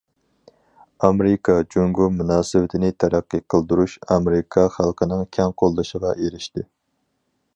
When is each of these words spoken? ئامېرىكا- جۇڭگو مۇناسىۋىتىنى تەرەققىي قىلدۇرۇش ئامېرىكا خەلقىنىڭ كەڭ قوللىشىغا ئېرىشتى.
ئامېرىكا- 1.07 1.57
جۇڭگو 1.75 2.07
مۇناسىۋىتىنى 2.21 2.89
تەرەققىي 3.03 3.43
قىلدۇرۇش 3.55 3.97
ئامېرىكا 4.15 4.65
خەلقىنىڭ 4.79 5.23
كەڭ 5.39 5.57
قوللىشىغا 5.63 6.17
ئېرىشتى. 6.25 6.69